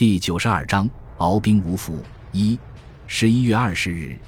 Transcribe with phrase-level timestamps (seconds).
[0.00, 2.02] 第九十二章鏖兵无福。
[2.32, 2.58] 一，
[3.06, 4.18] 十一月二十日，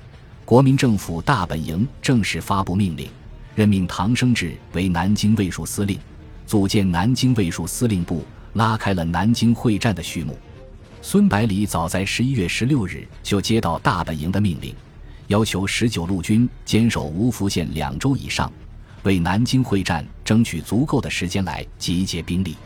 [0.45, 3.09] 国民政府大本营正式发布命令，
[3.55, 5.99] 任命唐生智为南京卫戍司令，
[6.45, 8.23] 组建南京卫戍司令部，
[8.53, 10.37] 拉开了南京会战的序幕。
[11.01, 14.75] 孙百里早在十一月十六日就接到大本营的命令，
[15.29, 18.53] 要求十九路军坚守芜湖县两周以上，
[19.05, 22.59] 为南京会战争取足够的时间来集结兵力。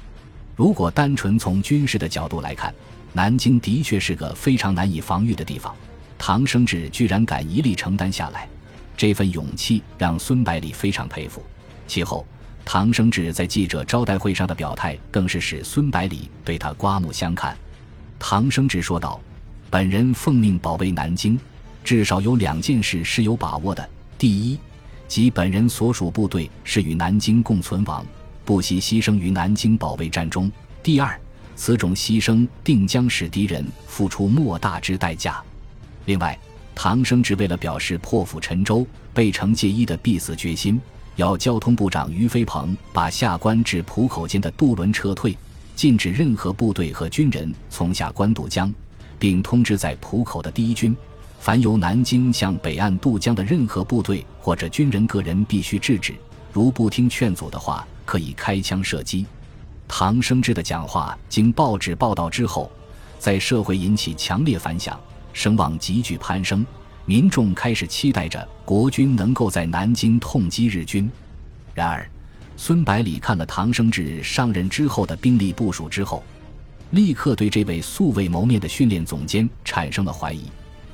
[0.57, 2.75] 如果单纯从军事的角度来看，
[3.17, 5.75] 南京的确是个非常难以防御的地方。
[6.19, 8.47] 唐生智居然敢一力承担下来，
[8.95, 11.43] 这份勇气让孙百里非常佩服。
[11.87, 12.27] 其后，
[12.63, 17.57] 唐生智在记者招待会上的表态更是使孙百里对他刮目相看。
[18.19, 19.19] 唐生智说道
[19.71, 21.41] ：“本人奉命保卫南京，
[21.83, 23.89] 至少有两件事是有把握的。
[24.19, 24.59] 第一，
[25.09, 28.05] 即本人所属部队是与南京共存亡，
[28.45, 30.51] 不惜牺牲于南京保卫战中；
[30.83, 31.19] 第二，
[31.57, 35.43] 此种牺牲定将使敌人付出莫大之代价。
[36.05, 36.39] 另外，
[36.75, 40.81] 唐生智为了表示破釜沉舟、背城借一的必死决心，
[41.17, 45.37] 要交通部长于飞鹏把下关至浦口间的渡轮撤退。”
[45.75, 48.73] 禁止任何部队和军人从下关渡江，
[49.19, 50.97] 并通知在浦口的第一军，
[51.39, 56.15] 凡由南京向北岸渡江的任何部队或者军人个人必须制止，
[56.51, 59.27] 如不听劝阻的话，可以开枪射击。
[59.89, 62.71] 唐生智的讲话经报纸报道之后，
[63.19, 64.99] 在社会引起强烈反响，
[65.33, 66.67] 声望急剧攀升，
[67.05, 71.11] 民众开始期待着国军能够在南京痛击日军。
[71.73, 72.09] 然而，
[72.57, 76.23] 孙百里看了唐生智上任之后的兵力部署之后，
[76.91, 80.45] 立刻对这位素未谋面的训练总监产生了怀疑。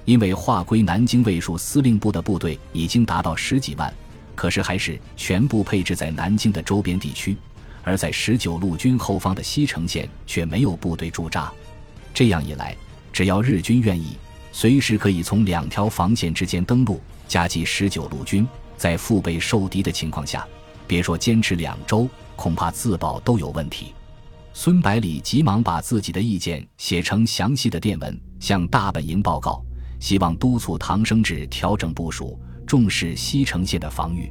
[0.04, 3.92] 因为划归南京卫戍司令部的部队已经达到十几万，
[4.34, 7.36] 可是还是全部配置在南京的周边地区，
[7.83, 11.52] 而在十九路军后方的西城县却没有部队驻扎。
[12.14, 12.77] 这样一来，
[13.12, 14.16] 只要日军愿意，
[14.52, 20.46] 随时可以从两条防线之间登陆，夹击十九路军，在腹背受敌的情况下。
[20.86, 22.06] 别说坚持两周，
[22.36, 23.95] 恐怕自保都有问题。
[24.52, 29.64] 孙百里急忙把自己的意见写成详细的电文，向大本营报告，
[29.98, 34.30] 希望督促唐生智调整部署，重视西城县的防御。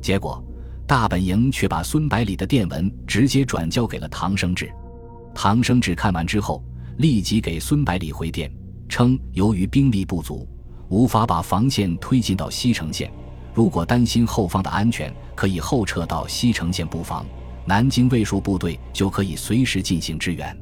[0.00, 0.42] 结果，
[0.90, 4.68] 大本营却把孙百里的电文直接转交给了唐生智。
[5.32, 6.64] 唐生智看完之后，
[6.96, 8.52] 立即给孙百里回电，
[8.88, 10.48] 称由于兵力不足，
[10.88, 13.08] 无法把防线推进到西城县。
[13.54, 17.24] 如果担心后方的安全，可以后撤到西城县布防，
[17.64, 20.58] 南京卫戍部队就可以随时进行支援。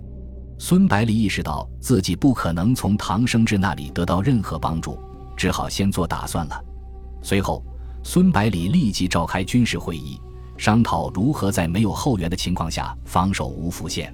[0.58, 4.98] 孙百里意识到自己不可能从唐生智那里得到任何帮助，
[5.34, 6.64] 只好先做打算了。
[7.22, 7.64] 随后，
[8.10, 10.18] 孙百里立即召开军事会议，
[10.56, 14.10] 商讨如何在没有后援的情况下防守吴福县。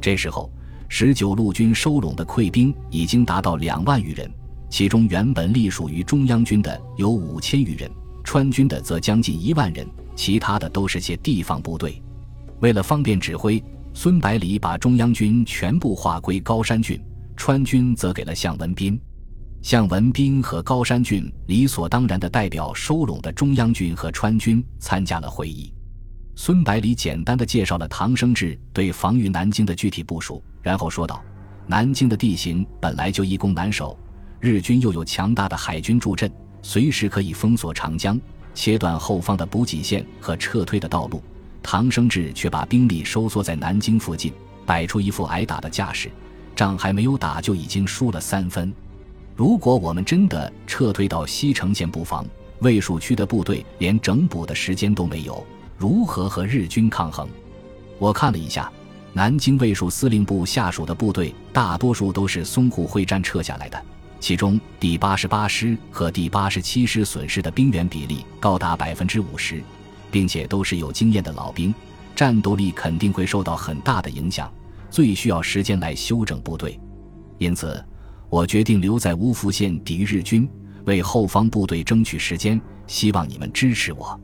[0.00, 0.48] 这时候，
[0.88, 4.30] 十九路军收拢的溃兵已经达到两万余人，
[4.70, 7.90] 其中原本隶属于中央军的有五千余人。
[8.22, 9.84] 川军的则将近一万人，
[10.14, 12.00] 其他的都是些地方部队。
[12.60, 13.60] 为了方便指挥，
[13.94, 17.02] 孙百里把中央军全部划归高山郡，
[17.36, 18.96] 川军则给了向文斌。
[19.64, 25.72] 向文斌和高山郡理所当然的代表收拢的中央军和川军参加了会议。
[26.36, 31.24] 孙百里简单的介绍了唐生智对防御南京的具体部署，然后说道
[31.66, 33.98] ：“南京的地形本来就易攻难守，
[34.38, 38.20] 日军又有强大的海军助阵。”随时可以封锁长江，
[38.52, 41.22] 切断后方的补给线和撤退的道路。
[41.62, 44.30] 唐生智却把兵力收缩在南京附近，
[44.66, 46.10] 摆出一副挨打的架势。
[46.54, 48.70] 仗还没有打就已经输了三分。
[49.36, 52.24] 如果我们真的撤退到西城线布防，
[52.60, 55.44] 卫戍区的部队连整补的时间都没有，
[55.76, 57.28] 如何和日军抗衡？
[57.98, 58.70] 我看了一下，
[59.12, 63.82] 南京卫戍司令部下属的部队，大多数都是淞沪会战撤下来的。
[64.20, 69.60] 其中第八十八师和第八十七师损失的兵员比例高达百分之五十，
[70.12, 71.74] 并且都是有经验的老兵，
[72.14, 74.50] 战斗力肯定会受到很大的影响，
[74.90, 76.78] 最需要时间来休整部队。
[77.38, 77.84] 因此，
[78.28, 80.48] 我决定留在芜湖县抵御日军，
[80.86, 82.60] 为后方部队争取时间。
[82.86, 84.20] 希望你们支持我。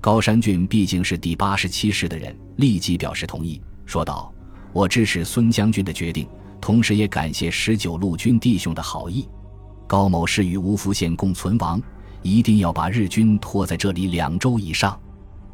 [0.00, 4.32] 高山郡毕竟是第八十七师的人，立即表示同意，说道
[4.72, 6.28] ：“我支持孙将军的决定，
[6.60, 9.28] 同时也感谢十九路军弟兄的好意。”
[9.88, 11.82] 高某是与芜湖县共存亡，
[12.22, 14.96] 一定要把日军拖在这里两周以上。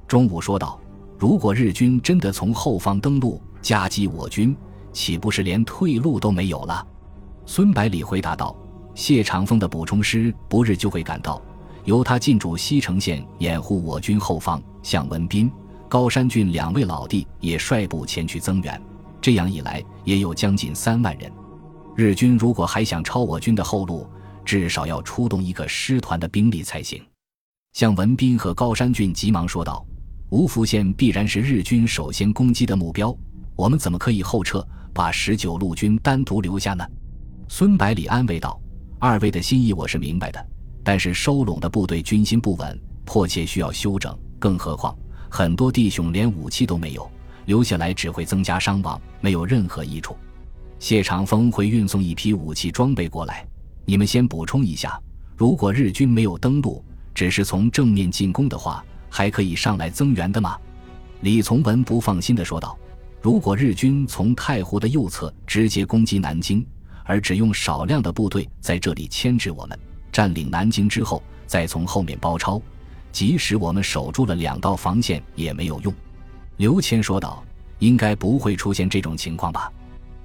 [0.06, 0.78] 中午说道
[1.18, 4.54] ：“如果日军真的从后方登陆夹击我军，
[4.92, 6.86] 岂不是连退路都没有了？”
[7.54, 8.56] 孙百里回答道
[8.96, 11.38] ：“谢长风的补充师不日就会赶到，
[11.84, 14.58] 由他进驻西城县掩护我军后方。
[14.82, 15.52] 向文斌、
[15.86, 18.80] 高山俊两位老弟也率部前去增援，
[19.20, 21.30] 这样一来，也有将近三万人。”
[21.94, 24.08] 日军如果还想抄我军的后路，
[24.46, 27.04] 至少要出动一个师团的兵力才行。
[27.74, 29.84] 向文斌和高山俊急忙说道
[30.32, 33.14] ：“芜福县必然是日军首先攻击的目标，
[33.54, 36.82] 我们怎么可以后撤，把十九路军单独留下呢？”
[37.54, 38.58] 孙百里安慰道
[38.98, 40.42] ：“二位的心意我是明白的，
[40.82, 44.18] 但是收拢的部队军心不稳，迫切需要休整。
[44.38, 44.96] 更何况
[45.28, 47.06] 很多弟兄连武器都没有，
[47.44, 50.16] 留下来只会增加伤亡，没有任何益处。”
[50.80, 53.46] 谢长风会运送一批武器装备过来，
[53.84, 54.98] 你们先补充一下。
[55.36, 56.82] 如果日军没有登陆，
[57.14, 60.56] 只是从正面进攻的话，还可以上来增援的吗？
[61.20, 62.78] 李从文不放心地说道
[63.20, 66.66] ：“如果日军从太湖的右侧直接攻击南京，
[67.04, 69.78] 而只用少量的部队在这里牵制我们，
[70.10, 72.60] 占领南京之后再从后面包抄，
[73.10, 75.92] 即使我们守住了两道防线也没有用。”
[76.58, 77.42] 刘谦说道
[77.80, 79.72] ：“应该不会出现这种情况吧？”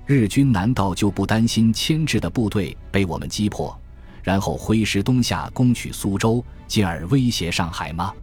[0.06, 3.78] 日军难道就不担心牵制的部队被我们击破，
[4.24, 8.14] 然后挥师东下攻取苏州，进而威胁上海吗？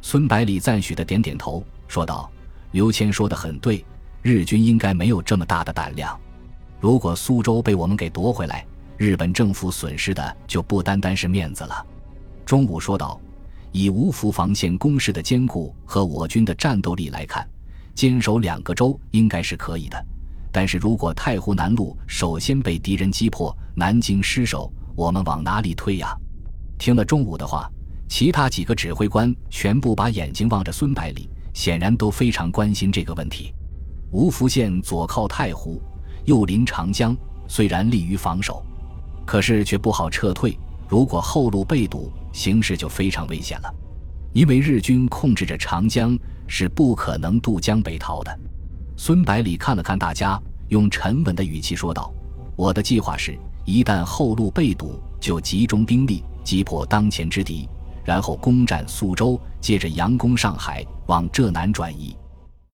[0.00, 2.30] 孙百里赞许的点点头，说道
[2.70, 3.84] ：“刘谦说的很对，
[4.22, 6.16] 日军应该没有这么大的胆量。
[6.80, 8.66] 如果苏州被我们给夺回来，
[8.96, 11.86] 日本政府损失的就不单单是面子了。”
[12.44, 13.20] 中午说道
[13.72, 17.48] ：“以吴福防线攻势的坚固和我军的战斗力来看，
[17.94, 20.06] 坚守两个州应该是可以的。”
[20.52, 26.16] 但是如果太湖南路首先被敌人击破，南京失守，我们往哪里退呀？
[26.78, 27.68] 听了中午的话，
[28.08, 33.52] 其他几个指挥官全部把眼睛望着孙百里，显然都非常关心这个问题。
[34.12, 35.82] 吴福县左靠太湖，
[36.24, 37.16] 又临长江，
[37.48, 38.62] 虽然利于防守，
[39.24, 40.58] 可是却不好撤退。
[40.88, 43.74] 如果后路被堵，形势就非常危险了，
[44.32, 46.16] 因为日军控制着长江，
[46.46, 48.38] 是不可能渡江北逃的。
[48.96, 52.12] 孙百里看了看大家，用沉稳的语气说道
[52.54, 57.68] ：“我的计划是，一旦后路被堵，就集中兵力击破当前之敌，
[58.04, 62.16] 然后攻占苏州，接着佯攻上海，往浙南转移。